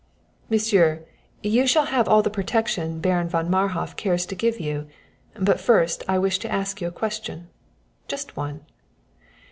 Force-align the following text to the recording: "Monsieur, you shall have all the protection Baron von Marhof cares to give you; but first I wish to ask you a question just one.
"Monsieur, 0.49 1.03
you 1.43 1.67
shall 1.67 1.85
have 1.85 2.09
all 2.09 2.23
the 2.23 2.31
protection 2.31 2.99
Baron 2.99 3.29
von 3.29 3.51
Marhof 3.51 3.95
cares 3.95 4.25
to 4.25 4.33
give 4.35 4.59
you; 4.59 4.87
but 5.35 5.61
first 5.61 6.03
I 6.07 6.17
wish 6.17 6.39
to 6.39 6.51
ask 6.51 6.81
you 6.81 6.87
a 6.87 6.91
question 6.91 7.49
just 8.07 8.35
one. 8.35 8.61